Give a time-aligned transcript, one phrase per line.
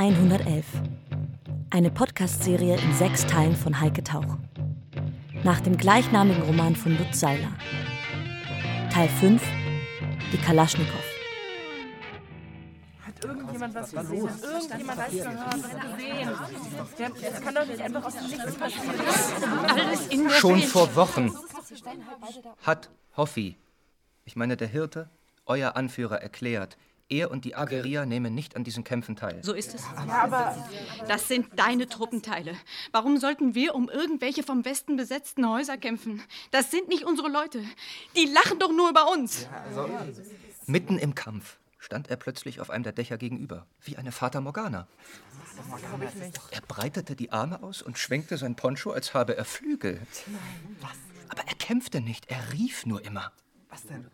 [0.00, 0.64] 111.
[1.68, 4.38] Eine Podcast-Serie in sechs Teilen von Heike Tauch.
[5.44, 7.52] Nach dem gleichnamigen Roman von Lutz Seiler.
[8.90, 9.42] Teil 5.
[10.32, 11.04] Die Kalaschnikow.
[13.02, 14.30] Hat irgendjemand was gesehen?
[14.30, 15.52] Hat irgendjemand was gehört?
[16.96, 17.12] Gesehen?
[17.20, 19.00] Das kann doch nicht einfach aus dem Nichts passieren.
[19.68, 21.30] Alles in der Schon vor Wochen
[22.62, 23.58] hat Hoffi,
[24.24, 25.10] ich meine der Hirte,
[25.44, 26.78] euer Anführer erklärt,
[27.10, 29.40] er und die Ageria nehmen nicht an diesen Kämpfen teil.
[29.42, 29.82] So ist es.
[30.06, 30.56] Ja, aber
[31.08, 32.54] Das sind deine Truppenteile.
[32.92, 36.22] Warum sollten wir um irgendwelche vom Westen besetzten Häuser kämpfen?
[36.50, 37.62] Das sind nicht unsere Leute.
[38.16, 39.48] Die lachen doch nur über uns.
[40.66, 44.86] Mitten im Kampf stand er plötzlich auf einem der Dächer gegenüber, wie eine Fata Morgana.
[46.50, 50.00] Er breitete die Arme aus und schwenkte sein Poncho, als habe er Flügel.
[51.28, 53.32] Aber er kämpfte nicht, er rief nur immer.
[53.68, 54.06] Was denn?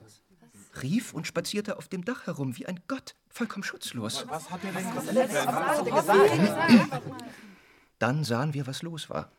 [0.82, 4.26] Rief und spazierte auf dem Dach herum wie ein Gott, vollkommen schutzlos.
[4.28, 5.16] Was hat er denn gesagt?
[7.98, 9.30] Dann sahen wir, was los war.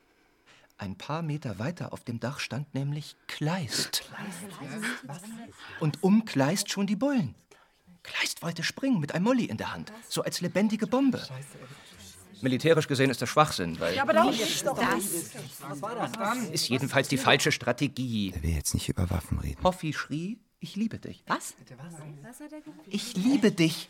[0.79, 4.03] Ein paar Meter weiter auf dem Dach stand nämlich Kleist.
[5.79, 7.33] Und um Kleist schon die Bullen.
[8.03, 11.21] Kleist wollte springen mit einem Molly in der Hand, so als lebendige Bombe.
[12.41, 14.31] Militärisch gesehen ist das Schwachsinn, weil aber doch.
[16.51, 18.31] ist jedenfalls die falsche Strategie.
[18.35, 19.63] Er will jetzt nicht über Waffen reden.
[19.63, 21.23] Hoffi schrie, ich liebe dich.
[21.27, 21.55] Was?
[22.87, 23.89] Ich liebe dich.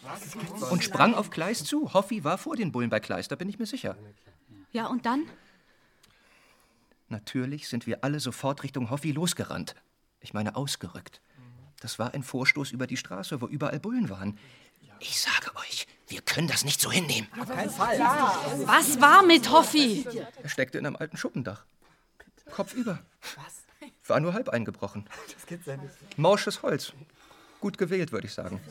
[0.70, 1.94] Und sprang auf Kleist zu.
[1.94, 3.98] Hoffi war vor den Bullen bei Kleist, da bin ich mir sicher.
[4.72, 5.24] Ja, und dann?
[7.10, 9.76] Natürlich sind wir alle sofort Richtung Hoffi losgerannt.
[10.20, 11.22] Ich meine, ausgerückt.
[11.80, 14.38] Das war ein Vorstoß über die Straße, wo überall Bullen waren.
[15.00, 17.28] Ich sage euch, wir können das nicht so hinnehmen.
[17.36, 20.06] Was war mit Hoffi?
[20.42, 21.66] Er steckte in einem alten Schuppendach.
[22.52, 23.00] Kopfüber.
[24.08, 25.06] War nur halb eingebrochen.
[26.18, 26.94] Morsches Holz.
[27.60, 28.62] Gut gewählt, würde ich sagen.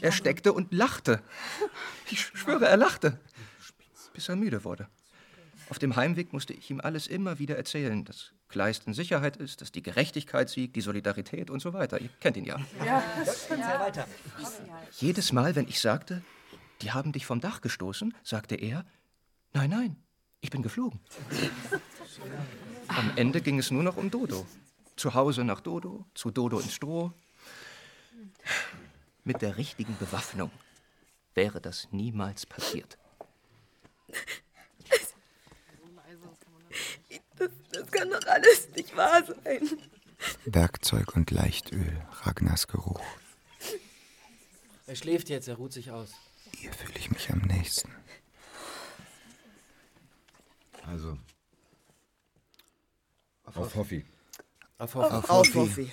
[0.00, 1.22] Er steckte und lachte.
[2.10, 3.18] Ich schwöre, er lachte.
[4.12, 4.88] Bis er müde wurde.
[5.68, 9.60] Auf dem Heimweg musste ich ihm alles immer wieder erzählen, dass Kleist in Sicherheit ist,
[9.60, 12.00] dass die Gerechtigkeit siegt, die Solidarität und so weiter.
[12.00, 12.58] Ihr kennt ihn ja.
[14.98, 16.22] Jedes Mal, wenn ich sagte,
[16.82, 18.84] die haben dich vom Dach gestoßen, sagte er,
[19.52, 19.96] nein, nein,
[20.40, 20.98] ich bin geflogen.
[22.96, 24.46] Am Ende ging es nur noch um Dodo.
[24.96, 27.12] Zu Hause nach Dodo, zu Dodo ins Stroh.
[29.24, 30.50] Mit der richtigen Bewaffnung
[31.34, 32.98] wäre das niemals passiert.
[37.72, 39.68] Das kann doch alles nicht wahr sein.
[40.44, 43.00] Werkzeug und Leichtöl, Ragnars Geruch.
[44.86, 46.10] Er schläft jetzt, er ruht sich aus.
[46.58, 47.94] Hier fühle ich mich am nächsten.
[50.86, 51.16] Also.
[53.54, 54.04] Auf Hoffi.
[54.78, 55.24] Auf Hoffnung.
[55.24, 55.90] Auf Hoffi.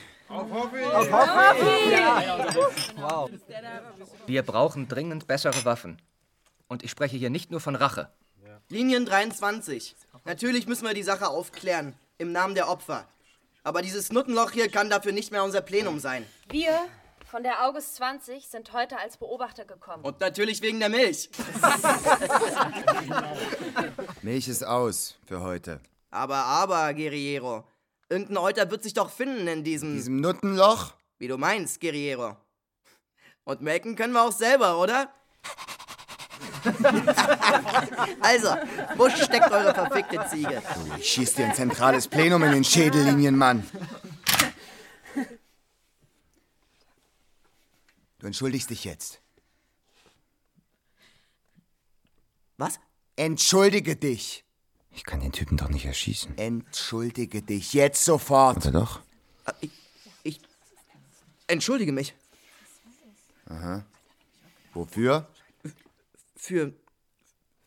[4.25, 6.01] Wir brauchen dringend bessere Waffen.
[6.67, 8.11] Und ich spreche hier nicht nur von Rache.
[8.69, 9.95] Linien 23.
[10.25, 11.95] Natürlich müssen wir die Sache aufklären.
[12.17, 13.07] Im Namen der Opfer.
[13.63, 16.25] Aber dieses Nuttenloch hier kann dafür nicht mehr unser Plenum sein.
[16.49, 16.77] Wir
[17.25, 20.03] von der August 20 sind heute als Beobachter gekommen.
[20.03, 21.29] Und natürlich wegen der Milch.
[24.21, 25.79] Milch ist aus für heute.
[26.17, 27.63] Aber, aber, Guerriero.
[28.09, 29.93] Irgendein Euter wird sich doch finden in diesem.
[29.95, 30.93] Diesem Nuttenloch?
[31.19, 32.35] Wie du meinst, Guerriero.
[33.43, 35.13] Und melken können wir auch selber, oder?
[38.21, 38.49] also,
[38.95, 40.61] wo steckt eure verfickte Ziege?
[40.97, 43.63] Ich schieß dir ein zentrales Plenum in den Schädellinien, Mann.
[48.19, 49.21] Du entschuldigst dich jetzt.
[52.57, 52.79] Was?
[53.15, 54.46] Entschuldige dich.
[54.97, 56.35] Ich kann den Typen doch nicht erschießen.
[56.39, 58.57] Entschuldige dich jetzt sofort.
[58.65, 59.01] Oder doch?
[59.61, 59.69] Ich,
[60.23, 60.41] ich
[61.45, 62.15] entschuldige mich
[63.45, 63.85] Aha.
[64.73, 65.27] Wofür?
[66.35, 66.73] für,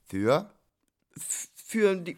[0.09, 0.51] Für?
[1.55, 2.17] für die,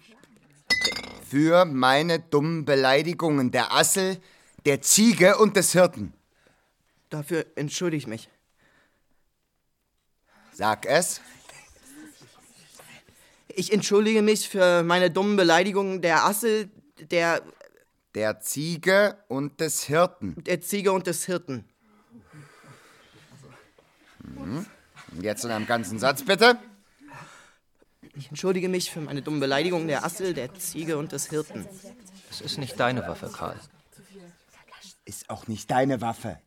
[1.29, 4.19] Für meine dummen Beleidigungen der Assel,
[4.65, 6.15] der Ziege und des Hirten.
[7.11, 8.31] dafür entschuldige ich mich.
[10.55, 11.21] Sag es.
[13.55, 16.71] Ich entschuldige mich für meine dummen Beleidigungen der Assel,
[17.11, 17.43] der,
[18.15, 20.43] Der Ziege und des Hirten.
[20.45, 21.65] der Ziege und des Hirten.
[24.37, 24.67] Hm?
[25.21, 26.59] Jetzt in einem ganzen Satz, bitte.
[28.15, 31.67] Ich entschuldige mich für meine dummen Beleidigungen der Assel, der Ziege und des Hirten.
[32.31, 33.59] Es ist nicht deine Waffe, Karl.
[35.05, 36.39] Ist auch nicht deine Waffe.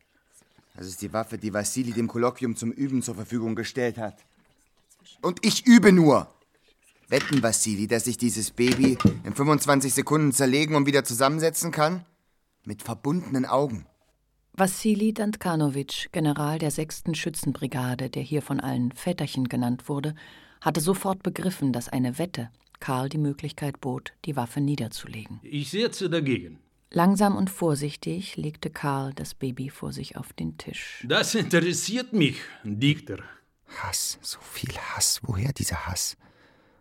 [0.75, 4.17] Das ist die Waffe, die Vassili dem Kolloquium zum Üben zur Verfügung gestellt hat.
[5.21, 6.31] Und ich übe nur.
[7.07, 12.03] Wetten, Vassili, dass ich dieses Baby in 25 Sekunden zerlegen und wieder zusammensetzen kann?
[12.65, 13.85] Mit verbundenen Augen.
[14.53, 17.03] Wassili Dantkanovic, General der 6.
[17.13, 20.15] Schützenbrigade, der hier von allen Väterchen genannt wurde,
[20.61, 22.49] hatte sofort begriffen, dass eine Wette
[22.79, 25.39] Karl die Möglichkeit bot, die Waffe niederzulegen.
[25.43, 26.59] Ich setze dagegen.
[26.89, 31.05] Langsam und vorsichtig legte Karl das Baby vor sich auf den Tisch.
[31.07, 33.19] Das interessiert mich, Dichter.
[33.77, 35.19] Hass, so viel Hass.
[35.23, 36.17] Woher dieser Hass?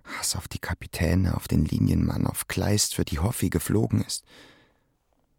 [0.04, 4.24] Hass auf die Kapitäne, auf den Linienmann, auf Kleist, für die Hoffi geflogen ist.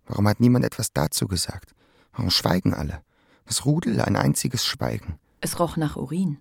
[0.07, 1.73] Warum hat niemand etwas dazu gesagt?
[2.13, 3.01] Warum schweigen alle?
[3.45, 5.19] Das Rudel ein einziges Schweigen.
[5.41, 6.37] Es roch nach Urin.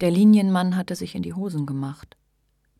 [0.00, 2.16] Der Linienmann hatte sich in die Hosen gemacht.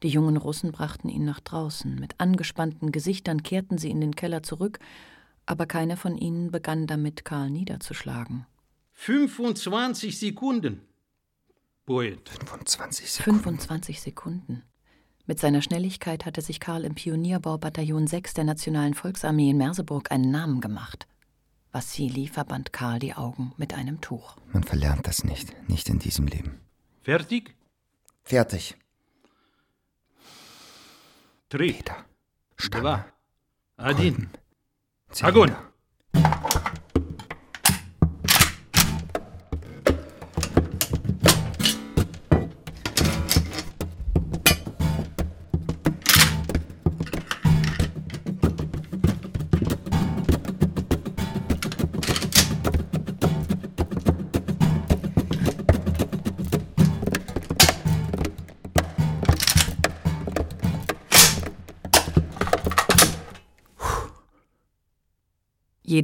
[0.02, 1.94] Die jungen Russen brachten ihn nach draußen.
[1.94, 4.78] Mit angespannten Gesichtern kehrten sie in den Keller zurück,
[5.46, 8.46] aber keiner von ihnen begann damit, Karl niederzuschlagen.
[8.94, 10.82] 25 Sekunden.
[11.85, 12.29] Poet.
[12.29, 13.39] 25 Sekunden.
[13.39, 14.63] 25 Sekunden.
[15.25, 20.31] Mit seiner Schnelligkeit hatte sich Karl im Pionierbaubataillon 6 der Nationalen Volksarmee in Merseburg einen
[20.31, 21.07] Namen gemacht.
[21.71, 24.37] Wassili verband Karl die Augen mit einem Tuch.
[24.51, 26.59] Man verlernt das nicht, nicht in diesem Leben.
[27.01, 27.55] Fertig?
[28.23, 28.75] Fertig.
[31.49, 31.73] Три.
[31.73, 32.05] Peter.
[32.69, 33.05] Два.
[33.77, 34.29] Один.
[35.11, 35.27] Zylinder.
[35.27, 35.55] Огонь!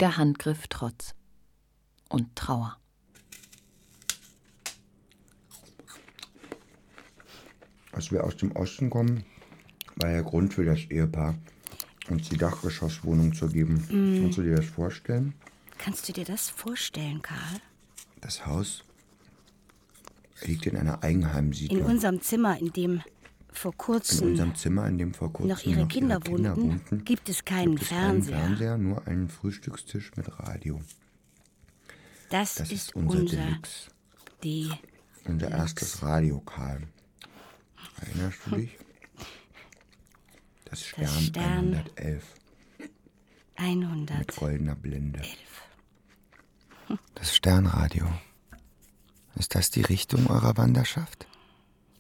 [0.00, 1.14] Jeder Handgriff Trotz
[2.08, 2.79] und Trauer.
[7.93, 9.26] Als wir aus dem Osten kommen,
[9.97, 11.35] war der Grund für das Ehepaar,
[12.08, 13.75] uns die Dachgeschosswohnung zu geben.
[13.91, 14.23] Mm.
[14.23, 15.35] Kannst du dir das vorstellen?
[15.76, 17.61] Kannst du dir das vorstellen, Karl?
[18.23, 18.82] Das Haus
[20.46, 21.81] liegt in einer Eigenheimsiedlung.
[21.81, 23.03] In unserem Zimmer, in dem
[23.52, 27.44] vor In kurzem unserem Zimmer, in dem vor kurzem noch ihre Kinder wohnten, gibt es
[27.44, 28.38] keinen gibt es keinen Fernseher.
[28.38, 30.81] Fernseher, nur einen Frühstückstisch mit Radio.
[32.31, 33.91] Das, Das ist ist unser unser Deluxe.
[34.43, 34.70] Die
[35.25, 36.87] Unser erstes Radio, Karl.
[38.00, 38.79] Erinnerst du dich?
[40.64, 42.25] Das Stern, Stern 111
[43.56, 44.19] 100.
[44.19, 45.20] mit goldener Blende.
[47.14, 48.06] Das Sternradio.
[49.37, 51.26] Ist das die Richtung eurer Wanderschaft?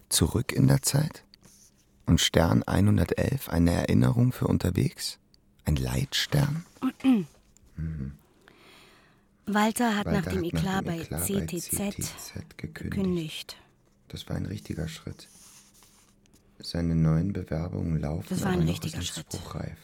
[0.08, 1.24] Zurück in der Zeit?
[2.10, 5.20] Und Stern 111 eine Erinnerung für unterwegs?
[5.64, 6.66] Ein Leitstern?
[9.46, 12.96] Walter hat Walter nach dem hat Eklat nach bei dem Eklat bei CTZ, CTZ gekündigt.
[12.96, 13.56] gekündigt.
[14.08, 15.28] Das war ein richtiger Schritt.
[16.58, 19.26] Seine neuen Bewerbungen laufen Das war ein aber noch richtiger Schritt.
[19.32, 19.78] spruchreif.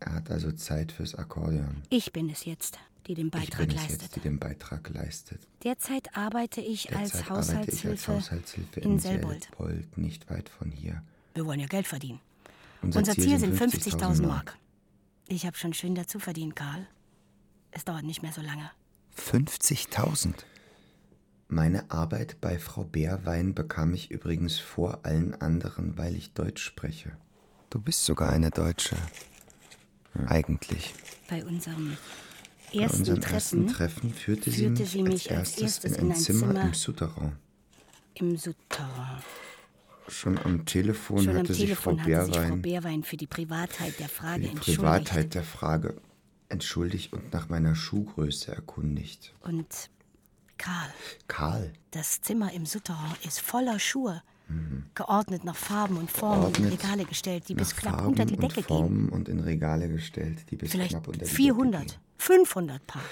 [0.00, 1.84] Er hat also Zeit fürs Akkordeon.
[1.88, 4.02] Ich bin es jetzt, die den ich Beitrag bin es leistet.
[4.02, 5.46] jetzt, die den Beitrag leistet.
[5.62, 9.44] Derzeit arbeite ich als Derzeit arbeite ich als Haushaltshilfe, Haushaltshilfe in in Selbold.
[9.44, 11.04] Selbold, nicht weit von hier.
[11.34, 12.20] Wir wollen ja Geld verdienen.
[12.82, 14.56] Unser Unser, Ziel Ziel, sind sind 50.000 50.000 Mark.
[15.28, 16.86] Ich habe schon schön dazu verdient, Karl.
[17.70, 18.70] Es dauert nicht mehr so lange.
[19.16, 20.34] 50.000.
[21.48, 27.16] Meine Arbeit bei Frau Bärwein bekam ich übrigens vor allen anderen, weil ich Deutsch spreche.
[27.70, 28.96] Du bist sogar eine Deutsche.
[30.26, 30.94] Eigentlich.
[31.28, 31.96] Bei unserem
[32.72, 35.84] Bei ersten unserem Treffen, ersten Treffen führte, sie führte mich, sie mich als als erstes
[35.92, 37.32] erstes in ein Zimmer, Zimmer im Souterrain.
[38.14, 39.22] im Souterrain.
[40.08, 43.16] Schon am Telefon Schon am hatte sich Frau Telefon hatte sich Frau Bärwein Bärwein für
[43.16, 44.80] die Privatheit der für Frage die entschuldigt.
[44.80, 45.96] Privatheit der Frage
[46.48, 49.34] entschuldigt und nach meiner Schuhgröße erkundigt.
[49.40, 49.90] Und
[50.58, 50.90] Karl,
[51.28, 54.22] Karl, das Zimmer im Souterrain ist voller Schuhe.
[54.94, 58.34] Geordnet nach Farben und Formen in Geordnet Regale gestellt, die bis knapp Farben unter die
[58.34, 58.66] und Decke gehen.
[58.66, 63.02] Formen und in Regale gestellt, die bis Vielleicht knapp unter die 400, 500 Paar.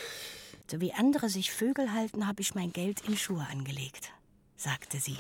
[0.70, 4.12] So wie andere sich Vögel halten, habe ich mein Geld in Schuhe angelegt,
[4.56, 5.16] sagte sie.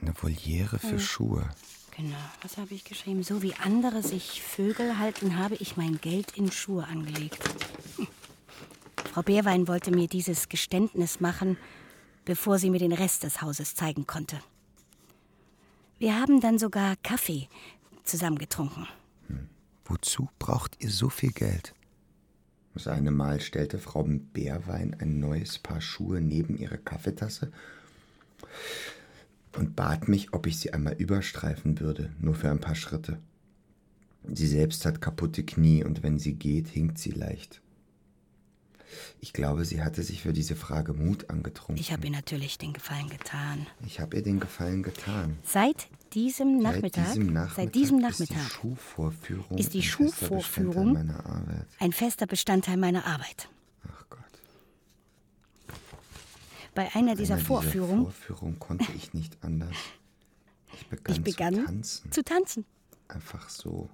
[0.00, 0.98] Eine Voliere für Hm.
[1.00, 1.50] Schuhe.
[1.96, 3.22] Genau, was habe ich geschrieben?
[3.24, 7.38] So wie andere sich Vögel halten, habe ich mein Geld in Schuhe angelegt.
[7.96, 8.06] Hm.
[9.12, 11.56] Frau Bärwein wollte mir dieses Geständnis machen,
[12.24, 14.38] bevor sie mir den Rest des Hauses zeigen konnte.
[15.98, 17.48] Wir haben dann sogar Kaffee
[18.04, 18.86] zusammen getrunken.
[19.84, 21.74] Wozu braucht ihr so viel Geld?
[22.74, 27.50] Das eine Mal stellte Frau Bärwein ein neues Paar Schuhe neben ihre Kaffeetasse
[29.56, 33.18] und bat mich, ob ich sie einmal überstreifen würde, nur für ein paar Schritte.
[34.24, 37.60] Sie selbst hat kaputte Knie und wenn sie geht, hinkt sie leicht.
[39.20, 41.80] Ich glaube, sie hatte sich für diese Frage Mut angetrunken.
[41.80, 43.66] Ich habe ihr natürlich den Gefallen getan.
[43.86, 45.36] Ich habe ihr den Gefallen getan.
[45.44, 49.82] Seit diesem Nachmittag, seit diesem Nachmittag, seit diesem ist die Nachmittag Schuhvorführung, ist die ein
[49.82, 51.66] fester Schuhvorführung Bestandteil meiner Arbeit.
[51.78, 53.48] ein fester Bestandteil meiner Arbeit.
[53.84, 54.20] Ach Gott.
[56.74, 59.74] Bei einer dieser Einer Vorführungen Vorführung konnte ich nicht anders.
[60.74, 62.12] Ich begann, ich begann zu tanzen.
[62.12, 62.64] zu tanzen.
[63.08, 63.88] Einfach so.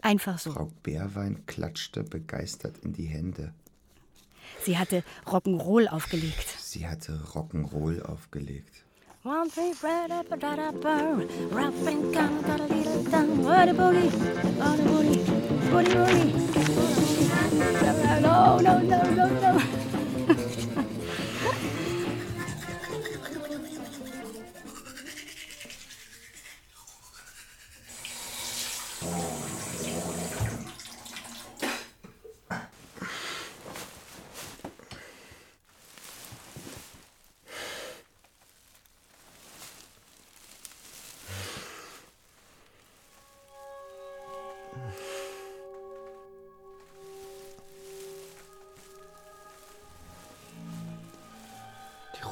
[0.00, 0.52] Einfach so.
[0.52, 3.52] Frau Bärwein klatschte begeistert in die Hände.
[4.64, 6.46] Sie hatte Rock'n'Roll aufgelegt.
[6.58, 8.84] Sie hatte Rock'n'Roll aufgelegt.
[9.24, 10.28] One three bread up
[10.80, 11.26] burr.
[11.52, 13.02] And got a little.
[13.02, 14.08] Booty booty,
[15.70, 16.32] booty booty.
[18.22, 19.77] No no no no no.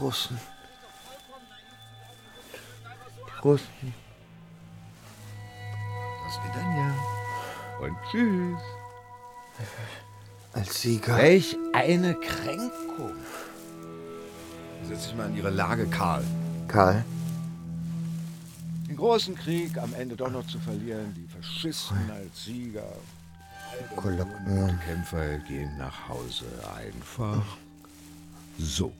[0.06, 0.38] Russen.
[3.26, 3.94] Die Russen.
[6.24, 6.94] Das Vidania.
[7.80, 8.60] Und tschüss.
[10.52, 11.16] Als Sieger.
[11.16, 13.16] Welch eine Kränkung.
[14.84, 16.22] Setz dich mal in ihre Lage, Karl.
[16.68, 17.04] Karl.
[18.88, 22.92] Den großen Krieg am Ende doch noch zu verlieren, die Faschisten als Sieger.
[23.96, 24.68] Kolloquium.
[24.68, 26.44] Die Kämpfer gehen nach Hause.
[26.76, 27.42] Einfach
[28.56, 28.92] so.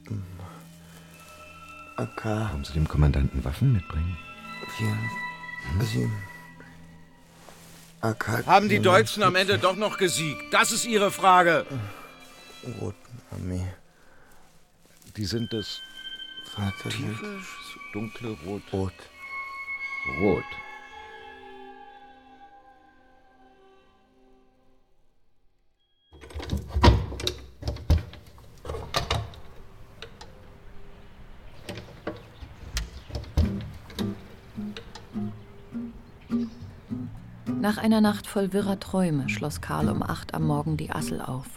[1.97, 2.25] AK.
[2.25, 4.17] Haben Sie dem Kommandanten Waffen mitbringen?
[4.77, 4.95] Vier.
[5.85, 6.15] Sieben.
[8.01, 8.45] AK.
[8.45, 10.43] Haben die Deutschen am Ende doch noch gesiegt?
[10.51, 11.65] Das ist Ihre Frage.
[12.79, 13.67] Roten Armee.
[15.15, 15.81] Die sind das
[16.53, 16.89] Vater.
[16.89, 17.39] tiefe,
[17.93, 18.61] dunkle Rot.
[18.71, 18.93] Rot.
[20.21, 20.43] Rot.
[37.67, 41.47] Nach einer Nacht voll wirrer Träume schloss Karl um acht am Morgen die Assel auf.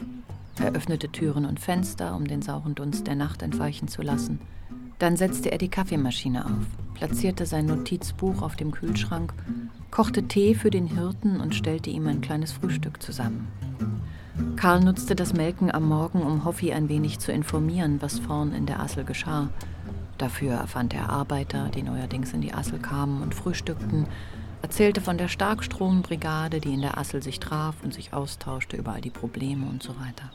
[0.58, 4.40] Er öffnete Türen und Fenster, um den sauren Dunst der Nacht entweichen zu lassen.
[4.98, 9.32] Dann setzte er die Kaffeemaschine auf, platzierte sein Notizbuch auf dem Kühlschrank,
[9.92, 13.46] kochte Tee für den Hirten und stellte ihm ein kleines Frühstück zusammen.
[14.56, 18.66] Karl nutzte das Melken am Morgen, um Hoffi ein wenig zu informieren, was vorn in
[18.66, 19.48] der Assel geschah.
[20.18, 24.08] Dafür erfand er Arbeiter, die neuerdings in die Assel kamen und frühstückten,
[24.62, 29.00] erzählte von der Starkstrombrigade, die in der Assel sich traf und sich austauschte über all
[29.00, 30.30] die Probleme und so weiter.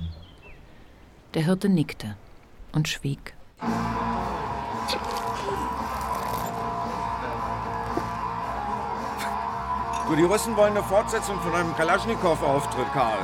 [1.34, 2.16] Der Hirte nickte
[2.72, 3.34] und schwieg.
[10.08, 13.18] Du, die Russen wollen eine Fortsetzung von einem Kalaschnikow-Auftritt, Karl.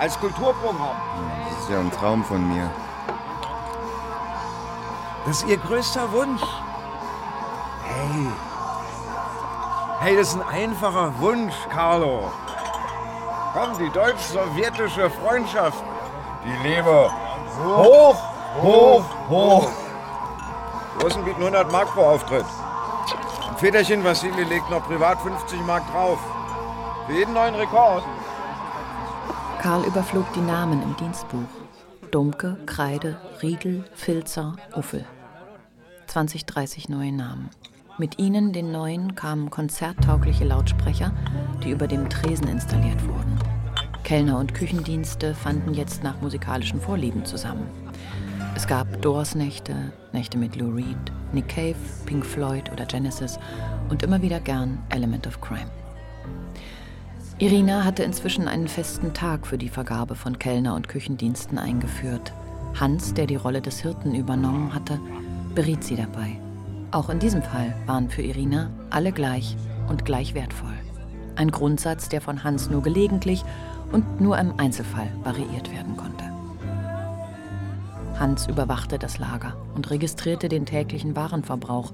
[0.00, 0.96] Als Kulturprogramm.
[1.48, 2.70] Das ist ja ein Traum von mir.
[5.24, 6.42] Das ist ihr größter Wunsch.
[7.84, 8.47] Hey.
[10.00, 12.30] Hey, das ist ein einfacher Wunsch, Carlo.
[13.52, 15.82] Komm, die deutsch-sowjetische Freundschaft.
[16.44, 17.10] Die lebe.
[17.66, 18.16] Hoch,
[18.62, 19.70] hoch, hoch.
[21.02, 22.44] Russen bieten 100 Mark pro Auftritt.
[23.48, 26.20] Ein Väterchen Vassili legt noch privat 50 Mark drauf.
[27.06, 28.04] Für jeden neuen Rekord.
[29.60, 31.48] Karl überflog die Namen im Dienstbuch.
[32.12, 35.04] Domke, Kreide, Riegel, Filzer, Uffel.
[36.06, 37.50] 20, 30 neue Namen.
[38.00, 41.12] Mit ihnen, den neuen, kamen konzerttaugliche Lautsprecher,
[41.64, 43.36] die über dem Tresen installiert wurden.
[44.04, 47.66] Kellner und Küchendienste fanden jetzt nach musikalischen Vorlieben zusammen.
[48.54, 49.74] Es gab Doors-Nächte,
[50.12, 50.96] Nächte mit Lou Reed,
[51.32, 51.74] Nick Cave,
[52.06, 53.36] Pink Floyd oder Genesis
[53.88, 55.70] und immer wieder gern Element of Crime.
[57.38, 62.32] Irina hatte inzwischen einen festen Tag für die Vergabe von Kellner- und Küchendiensten eingeführt.
[62.78, 65.00] Hans, der die Rolle des Hirten übernommen hatte,
[65.56, 66.38] beriet sie dabei.
[66.90, 69.56] Auch in diesem Fall waren für Irina alle gleich
[69.88, 70.72] und gleich wertvoll.
[71.36, 73.44] Ein Grundsatz, der von Hans nur gelegentlich
[73.92, 76.24] und nur im Einzelfall variiert werden konnte.
[78.18, 81.92] Hans überwachte das Lager und registrierte den täglichen Warenverbrauch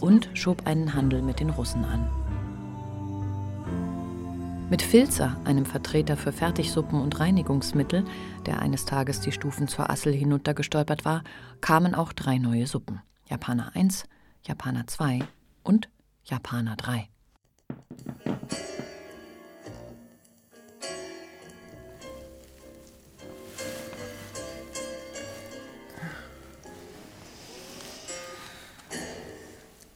[0.00, 2.08] und schob einen Handel mit den Russen an.
[4.68, 8.04] Mit Filzer, einem Vertreter für Fertigsuppen und Reinigungsmittel,
[8.46, 11.22] der eines Tages die Stufen zur Assel hinuntergestolpert war,
[11.60, 13.00] kamen auch drei neue Suppen.
[13.28, 14.04] Japaner 1,
[14.44, 15.20] Japaner 2
[15.62, 15.88] und
[16.24, 17.08] Japaner 3.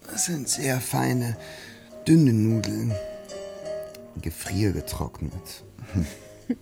[0.08, 1.36] Das sind sehr feine,
[2.06, 2.94] dünne Nudeln.
[4.22, 5.64] Gefriergetrocknet.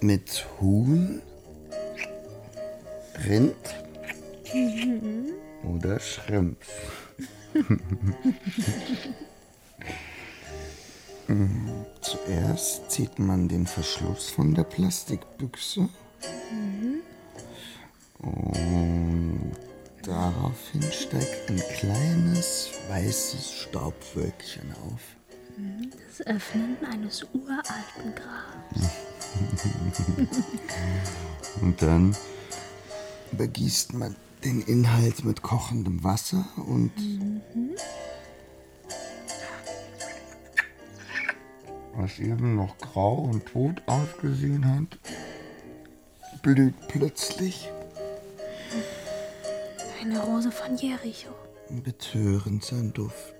[0.00, 1.20] Mit Huhn,
[3.26, 3.54] Rind
[5.64, 6.68] oder Schrimps.
[12.00, 15.88] Zuerst zieht man den Verschluss von der Plastikbüchse
[18.18, 19.52] und
[20.02, 25.00] daraufhin steigt ein kleines weißes Staubwölkchen auf.
[26.08, 28.90] Das Öffnen eines uralten Grabs.
[31.60, 32.16] Und dann
[33.32, 37.40] übergießt man den Inhalt mit kochendem Wasser und Mhm.
[41.94, 44.98] was eben noch grau und tot ausgesehen hat,
[46.42, 47.68] blüht plötzlich
[50.00, 51.28] Eine Rose von Jericho.
[51.68, 53.34] betörend sein Duft.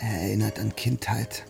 [0.00, 1.44] Er erinnert an Kindheit.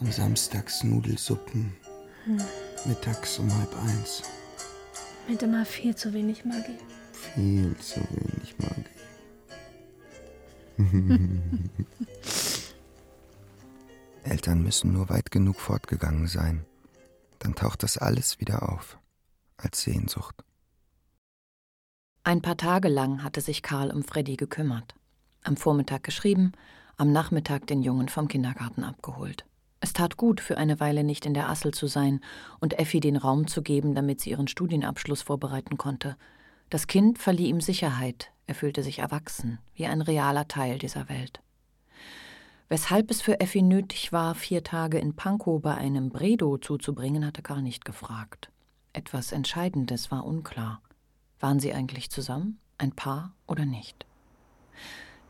[0.00, 1.76] An Samstags Nudelsuppen,
[2.24, 2.40] Hm.
[2.86, 4.22] mittags um halb eins.
[5.28, 6.78] Mit immer viel zu wenig Magie.
[7.12, 8.84] Viel zu wenig Magie.
[14.24, 16.64] Eltern müssen nur weit genug fortgegangen sein.
[17.38, 18.98] Dann taucht das alles wieder auf.
[19.56, 20.42] Als Sehnsucht.
[22.24, 24.94] Ein paar Tage lang hatte sich Karl um Freddy gekümmert.
[25.42, 26.52] Am Vormittag geschrieben,
[26.96, 29.44] am Nachmittag den Jungen vom Kindergarten abgeholt.
[29.80, 32.20] Es tat gut, für eine Weile nicht in der Assel zu sein
[32.60, 36.16] und Effi den Raum zu geben, damit sie ihren Studienabschluss vorbereiten konnte.
[36.68, 41.40] Das Kind verlieh ihm Sicherheit, er fühlte sich erwachsen, wie ein realer Teil dieser Welt.
[42.68, 47.42] Weshalb es für Effi nötig war, vier Tage in Pankow bei einem Bredo zuzubringen, hatte
[47.42, 48.50] Karl nicht gefragt.
[48.92, 50.80] Etwas Entscheidendes war unklar.
[51.40, 54.06] Waren sie eigentlich zusammen, ein Paar oder nicht?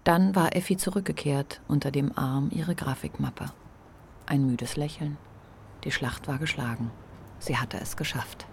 [0.04, 3.52] Dann war Effi zurückgekehrt, unter dem Arm ihre Grafikmappe.
[4.30, 5.18] Ein müdes Lächeln.
[5.82, 6.92] Die Schlacht war geschlagen.
[7.40, 8.46] Sie hatte es geschafft.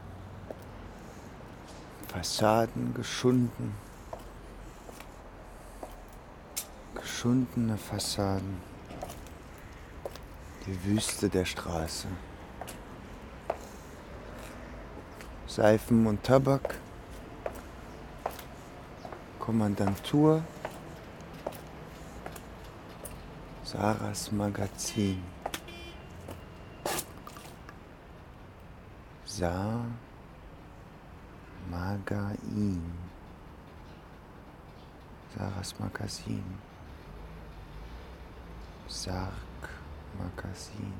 [2.08, 3.76] Fassaden geschunden.
[6.96, 8.60] Geschundene Fassaden.
[10.66, 12.08] Die Wüste der Straße.
[15.46, 16.80] Seifen und Tabak.
[19.38, 20.42] Kommandantur.
[23.64, 25.37] Sarahs Magazin.
[29.38, 29.86] Sa
[31.70, 32.82] Magain.
[35.38, 36.44] Sarahs Magazin.
[38.88, 39.70] Sarg
[40.18, 40.92] Magazin.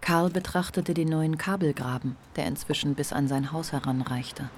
[0.00, 4.50] Karl betrachtete den neuen Kabelgraben, der inzwischen bis an sein Haus heranreichte.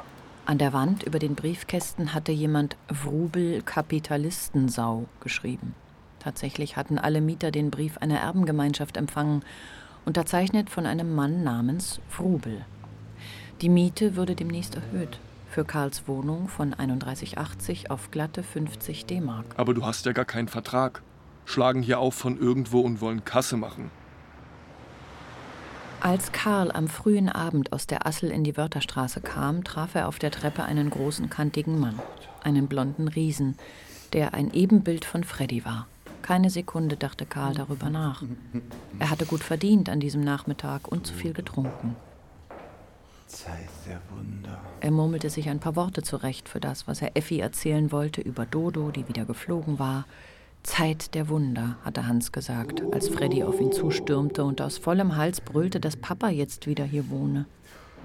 [0.46, 5.74] An der Wand über den Briefkästen hatte jemand Wrubel Kapitalistensau geschrieben.
[6.24, 9.44] Tatsächlich hatten alle Mieter den Brief einer Erbengemeinschaft empfangen,
[10.06, 12.64] unterzeichnet von einem Mann namens Wrubel.
[13.60, 15.18] Die Miete würde demnächst erhöht.
[15.50, 19.44] Für Karls Wohnung von 31,80 auf glatte 50 D-Mark.
[19.58, 21.02] Aber du hast ja gar keinen Vertrag.
[21.44, 23.90] Schlagen hier auf von irgendwo und wollen Kasse machen.
[26.00, 30.18] Als Karl am frühen Abend aus der Assel in die Wörterstraße kam, traf er auf
[30.18, 32.00] der Treppe einen großen, kantigen Mann,
[32.42, 33.58] einen blonden Riesen,
[34.14, 35.86] der ein Ebenbild von Freddy war.
[36.24, 38.22] Keine Sekunde dachte Karl darüber nach.
[38.98, 41.96] Er hatte gut verdient an diesem Nachmittag und zu viel getrunken.
[43.26, 44.58] Zeit der Wunder.
[44.80, 48.46] Er murmelte sich ein paar Worte zurecht für das, was er Effi erzählen wollte über
[48.46, 50.06] Dodo, die wieder geflogen war.
[50.62, 55.42] Zeit der Wunder, hatte Hans gesagt, als Freddy auf ihn zustürmte und aus vollem Hals
[55.42, 57.44] brüllte, dass Papa jetzt wieder hier wohne.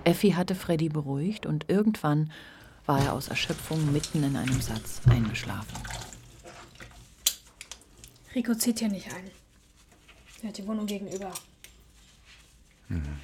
[0.03, 2.33] Effi hatte Freddy beruhigt und irgendwann
[2.85, 5.77] war er aus Erschöpfung mitten in einem Satz eingeschlafen.
[8.35, 9.31] Rico zieht hier nicht ein.
[10.41, 11.33] Er hat die Wohnung gegenüber.
[12.87, 13.19] Mhm.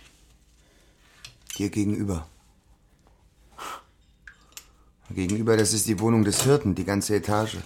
[1.58, 2.28] Dir gegenüber.
[5.12, 7.58] Gegenüber, das ist die Wohnung des Hirten, die ganze Etage.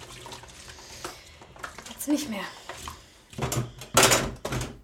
[1.89, 2.43] Jetzt nicht mehr.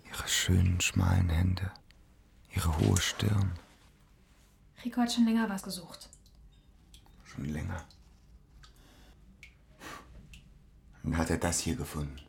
[0.10, 1.72] Ihre schönen, schmalen Hände.
[2.56, 3.52] Ihre hohe Stirn.
[4.84, 6.10] Rico hat schon länger was gesucht.
[7.26, 7.86] Schon länger.
[11.04, 12.25] Dann hat er das hier gefunden.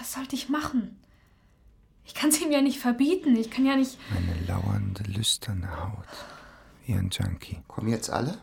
[0.00, 0.98] Was sollte ich machen?
[2.06, 3.36] Ich kann es ihm ja nicht verbieten.
[3.36, 3.98] Ich kann ja nicht.
[4.16, 6.08] Eine lauernde, lüsterne Haut.
[6.86, 7.58] Wie ein Junkie.
[7.68, 8.38] Kommen jetzt alle?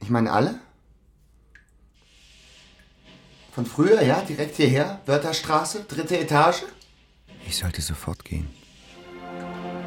[0.00, 0.58] Ich meine alle?
[3.52, 4.22] Von früher, ja?
[4.22, 5.02] Direkt hierher?
[5.04, 5.84] Wörterstraße?
[5.84, 6.62] Dritte Etage?
[7.46, 8.48] Ich sollte sofort gehen.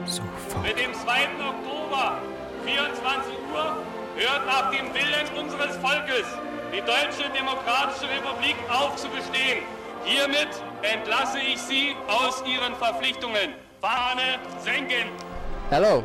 [0.05, 0.67] Sofort.
[0.67, 1.25] Mit dem 2.
[1.47, 2.21] Oktober,
[2.63, 3.83] 24 Uhr,
[4.17, 9.63] hört nach dem Willen unseres Volkes die Deutsche Demokratische Republik auf zu bestehen.
[10.05, 10.49] Hiermit
[10.81, 13.53] entlasse ich Sie aus Ihren Verpflichtungen.
[13.81, 15.09] Fahne senken!
[15.69, 16.03] Hello,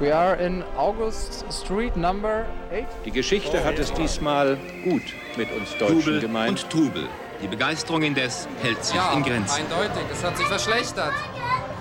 [0.00, 2.84] we are in August Street number 8.
[3.04, 5.02] Die Geschichte hat es diesmal gut
[5.36, 6.62] mit uns Deutschen Trubel gemeint.
[6.64, 7.08] und Trubel.
[7.42, 9.62] Die Begeisterung indes hält sich Ja, in Grenzen.
[9.62, 10.02] eindeutig.
[10.12, 11.12] Es hat sich verschlechtert,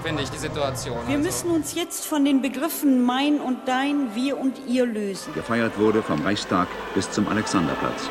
[0.02, 0.98] finde ich, die Situation.
[1.08, 1.28] Wir Also.
[1.28, 5.34] müssen uns jetzt von den Begriffen mein und dein, wir und ihr lösen.
[5.34, 8.10] Gefeiert wurde vom Reichstag bis zum Alexanderplatz.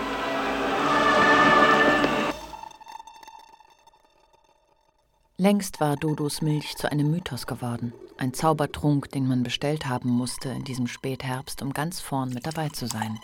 [5.36, 7.94] Längst war Dodos Milch zu einem Mythos geworden.
[8.18, 12.68] Ein Zaubertrunk, den man bestellt haben musste in diesem Spätherbst, um ganz vorn mit dabei
[12.68, 13.18] zu sein.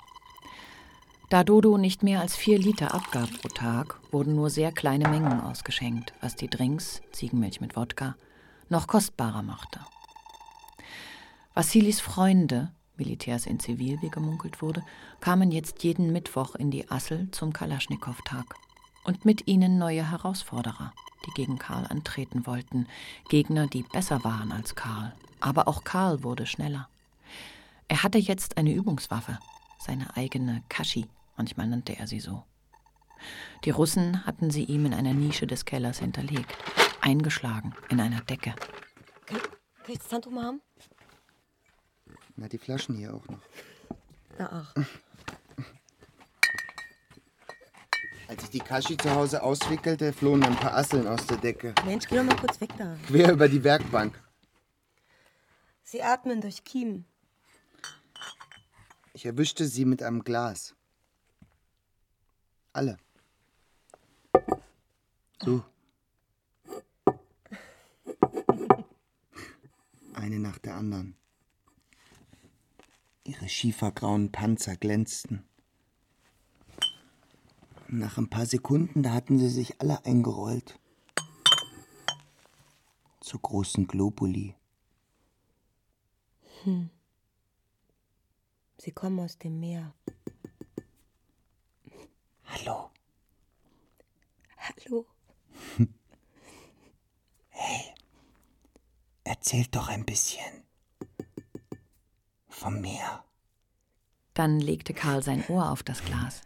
[1.29, 5.41] Da Dodo nicht mehr als vier Liter abgab pro Tag, wurden nur sehr kleine Mengen
[5.41, 8.15] ausgeschenkt, was die Drinks, Ziegenmilch mit Wodka,
[8.69, 9.81] noch kostbarer machte.
[11.55, 14.83] Wassilis Freunde, Militärs in Zivil, wie gemunkelt wurde,
[15.21, 18.55] kamen jetzt jeden Mittwoch in die Assel zum Kalaschnikow-Tag.
[19.05, 20.93] Und mit ihnen neue Herausforderer,
[21.27, 22.87] die gegen Karl antreten wollten,
[23.29, 25.15] Gegner, die besser waren als Karl.
[25.41, 26.89] Aber auch Karl wurde schneller.
[27.89, 29.39] Er hatte jetzt eine Übungswaffe,
[29.79, 32.43] seine eigene Kaschi, manchmal nannte er sie so.
[33.65, 36.57] Die Russen hatten sie ihm in einer Nische des Kellers hinterlegt,
[37.07, 38.55] eingeschlagen in einer Decke.
[39.27, 40.61] Kann, kann ich das Handtuch mal haben?
[42.35, 43.41] Na, die Flaschen hier auch noch.
[44.39, 44.75] Na ach.
[48.29, 51.75] Als ich die Kaschi zu Hause auswickelte, flohen ein paar Asseln aus der Decke.
[51.85, 52.97] Mensch, geh doch mal kurz weg da.
[53.07, 54.21] Quer über die Werkbank.
[55.85, 57.07] Sie atmen durch Kiemen.
[59.13, 60.75] Ich erwischte sie mit einem Glas.
[62.73, 62.99] Alle.
[65.41, 65.65] So.
[70.15, 71.17] Eine nach der anderen.
[73.25, 75.45] Ihre schiefergrauen Panzer glänzten.
[77.89, 80.79] Nach ein paar Sekunden, da hatten sie sich alle eingerollt.
[83.21, 84.55] Zu großen Globuli.
[86.63, 86.91] Hm.
[88.79, 89.95] Sie kommen aus dem Meer.
[92.45, 92.91] Hallo.
[94.59, 95.07] Hallo.
[97.51, 97.95] Hey,
[99.27, 100.63] erzählt doch ein bisschen.
[102.49, 103.25] Vom Meer.
[104.35, 106.43] Dann legte Karl sein Ohr auf das Glas,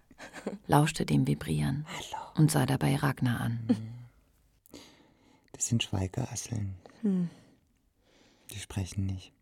[0.66, 1.86] lauschte dem Vibrieren
[2.34, 3.94] und sah dabei Ragnar an.
[5.52, 6.74] Das sind Schweigerasseln.
[7.02, 7.30] Hm.
[8.50, 9.32] Die sprechen nicht.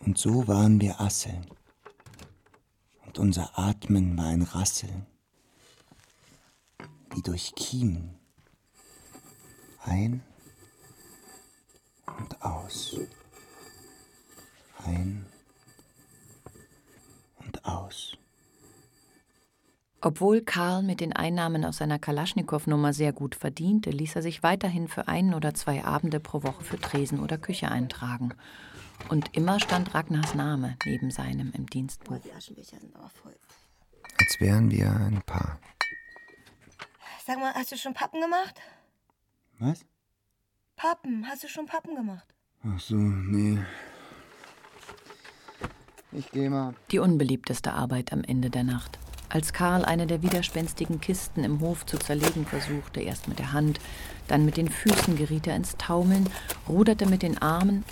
[0.00, 1.46] Und so waren wir Asseln.
[3.06, 5.06] Und unser Atmen war ein Rasseln.
[7.14, 8.18] Wie durch Kiemen.
[9.82, 10.22] Ein
[12.06, 12.96] und aus.
[14.84, 15.26] Ein
[17.38, 18.16] und aus.
[20.00, 24.86] Obwohl Karl mit den Einnahmen aus seiner Kalaschnikow-Nummer sehr gut verdiente, ließ er sich weiterhin
[24.86, 28.34] für ein oder zwei Abende pro Woche für Tresen oder Küche eintragen.
[29.08, 32.18] Und immer stand Ragnars Name neben seinem im Dienstbuch.
[32.18, 33.34] Die Aschenbecher sind aber voll.
[34.18, 35.58] Als wären wir ein Paar.
[37.26, 38.60] Sag mal, hast du schon Pappen gemacht?
[39.58, 39.86] Was?
[40.76, 42.26] Pappen, hast du schon Pappen gemacht?
[42.64, 43.58] Ach so, nee.
[46.12, 46.74] Ich geh mal.
[46.90, 48.98] Die unbeliebteste Arbeit am Ende der Nacht.
[49.28, 53.80] Als Karl eine der widerspenstigen Kisten im Hof zu zerlegen versuchte, erst mit der Hand,
[54.28, 56.28] dann mit den Füßen geriet er ins Taumeln,
[56.68, 57.84] ruderte mit den Armen.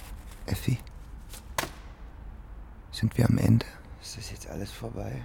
[0.46, 0.78] Effi?
[2.90, 3.66] Sind wir am Ende?
[4.00, 5.24] Ist das jetzt alles vorbei?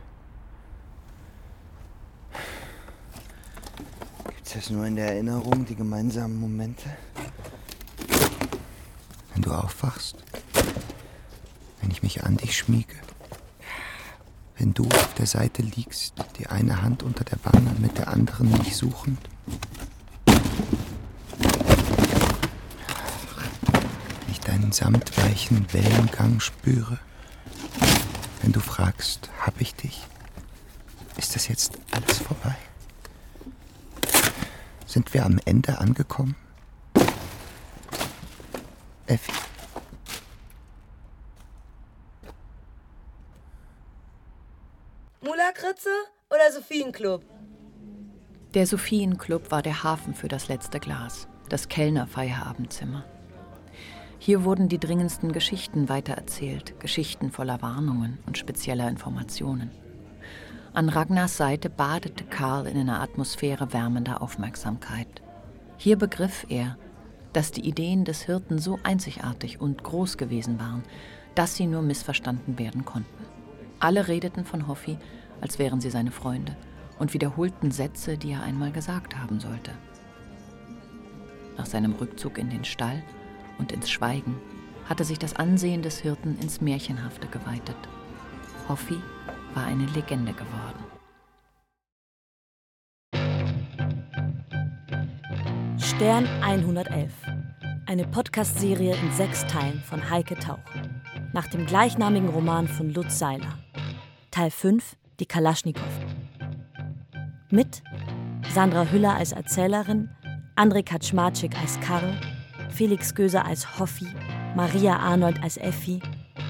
[4.57, 6.89] Das nur in der Erinnerung, die gemeinsamen Momente?
[9.33, 10.15] Wenn du aufwachst?
[11.79, 12.95] Wenn ich mich an dich schmiege?
[14.57, 18.49] Wenn du auf der Seite liegst, die eine Hand unter der Wange mit der anderen
[18.49, 19.19] mich suchend?
[20.25, 20.35] Wenn
[24.31, 26.97] ich deinen samtweichen Wellengang spüre?
[28.41, 30.01] Wenn du fragst, hab ich dich?
[31.15, 32.55] Ist das jetzt alles vorbei?
[34.97, 36.35] Sind wir am Ende angekommen?
[39.05, 39.31] Effi.
[45.21, 45.91] Mulakritze
[46.31, 47.23] oder Sophienclub?
[48.55, 53.05] Der Sophienclub war der Hafen für das letzte Glas, das Kellner-Feierabendzimmer.
[54.17, 59.69] Hier wurden die dringendsten Geschichten weitererzählt, Geschichten voller Warnungen und spezieller Informationen.
[60.73, 65.07] An Ragnars Seite badete Karl in einer Atmosphäre wärmender Aufmerksamkeit.
[65.77, 66.77] Hier begriff er,
[67.33, 70.83] dass die Ideen des Hirten so einzigartig und groß gewesen waren,
[71.35, 73.25] dass sie nur missverstanden werden konnten.
[73.79, 74.97] Alle redeten von Hoffi,
[75.41, 76.55] als wären sie seine Freunde,
[76.99, 79.71] und wiederholten Sätze, die er einmal gesagt haben sollte.
[81.57, 83.03] Nach seinem Rückzug in den Stall
[83.57, 84.35] und ins Schweigen
[84.89, 87.77] hatte sich das Ansehen des Hirten ins Märchenhafte geweitet.
[88.67, 88.99] Hoffi
[89.53, 90.83] war eine Legende geworden.
[95.79, 97.11] Stern 111.
[97.85, 100.59] Eine Podcast-Serie in sechs Teilen von Heike Tauch.
[101.33, 103.57] Nach dem gleichnamigen Roman von Lutz Seiler.
[104.31, 105.83] Teil 5, die Kalaschnikow.
[107.49, 107.81] Mit
[108.53, 110.09] Sandra Hüller als Erzählerin,
[110.55, 112.13] André Kaczmarczyk als Karl,
[112.69, 114.07] Felix Göser als Hoffi,
[114.55, 116.01] Maria Arnold als Effi,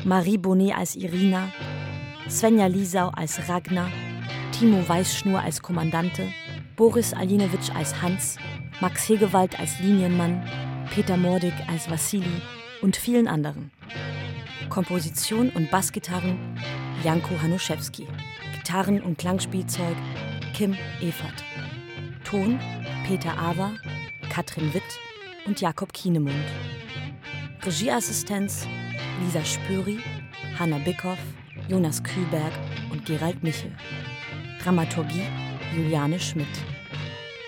[0.04, 1.50] Marie Bonnet als Irina,
[2.30, 3.90] Svenja Liesau als Ragnar,
[4.52, 6.32] Timo Weißschnur als Kommandante,
[6.76, 8.38] Boris Alinowitsch als Hans,
[8.82, 10.44] Max Hegewald als Linienmann,
[10.94, 12.42] Peter Mordig als Vassili
[12.82, 13.72] und vielen anderen.
[14.70, 16.38] Komposition und Bassgitarren
[17.04, 18.08] Janko Hanuszewski.
[18.54, 19.96] Gitarren- und Klangspielzeug
[20.54, 21.44] Kim Evert.
[22.26, 22.60] Ton
[23.08, 23.72] Peter Awer,
[24.30, 24.84] Katrin Witt
[25.46, 26.36] und Jakob Kienemund.
[27.66, 28.68] Regieassistenz
[29.24, 30.00] Lisa Spüri,
[30.60, 31.20] Hanna Bickhoff,
[31.68, 32.54] Jonas Kühlberg
[32.92, 33.76] und Gerald Michel.
[34.64, 35.24] Dramaturgie
[35.76, 36.48] Juliane Schmidt.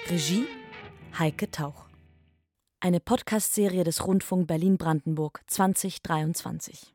[0.10, 0.46] Regie
[1.18, 1.86] Heike Tauch.
[2.82, 6.94] Eine Podcast-Serie des Rundfunk Berlin-Brandenburg 2023.